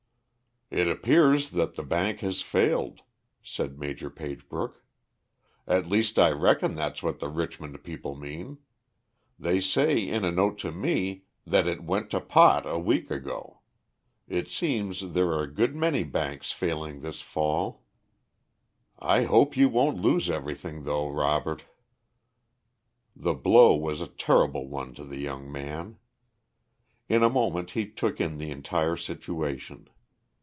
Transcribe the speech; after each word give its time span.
"It 0.73 0.87
appears 0.87 1.49
that 1.49 1.75
the 1.75 1.83
bank 1.83 2.21
has 2.21 2.41
failed," 2.41 3.01
said 3.43 3.77
Maj. 3.77 3.99
Pagebrook. 4.15 4.81
"At 5.67 5.89
least 5.89 6.17
I 6.17 6.31
reckon 6.31 6.75
that's 6.75 7.03
what 7.03 7.19
the 7.19 7.27
Richmond 7.27 7.83
people 7.83 8.15
mean. 8.15 8.57
They 9.37 9.59
say, 9.59 9.99
in 9.99 10.23
a 10.23 10.31
note 10.31 10.57
to 10.59 10.71
me, 10.71 11.25
that 11.45 11.67
it 11.67 11.83
'went 11.83 12.09
to 12.11 12.21
pot' 12.21 12.65
a 12.65 12.79
week 12.79 13.11
ago. 13.11 13.59
It 14.29 14.47
seems 14.47 15.11
there 15.11 15.31
are 15.31 15.43
a 15.43 15.53
good 15.53 15.75
many 15.75 16.05
banks 16.05 16.53
failing 16.53 17.01
this 17.01 17.19
fall. 17.19 17.83
I 18.97 19.23
hope 19.23 19.57
you 19.57 19.67
won't 19.67 19.99
lose 20.01 20.29
everything, 20.29 20.85
though, 20.85 21.09
Robert." 21.09 21.65
The 23.13 23.33
blow 23.33 23.75
was 23.75 23.99
a 23.99 24.07
terrible 24.07 24.69
one 24.69 24.93
to 24.93 25.03
the 25.03 25.19
young 25.19 25.51
man. 25.51 25.97
In 27.09 27.23
a 27.23 27.29
moment 27.29 27.71
he 27.71 27.89
took 27.89 28.21
in 28.21 28.37
the 28.37 28.51
entire 28.51 28.95
situation. 28.95 29.89